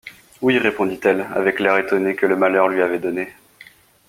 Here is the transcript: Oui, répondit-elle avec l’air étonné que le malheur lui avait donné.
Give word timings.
Oui, 0.41 0.57
répondit-elle 0.57 1.27
avec 1.31 1.59
l’air 1.59 1.77
étonné 1.77 2.15
que 2.15 2.25
le 2.25 2.35
malheur 2.35 2.67
lui 2.69 2.81
avait 2.81 2.97
donné. 2.97 3.29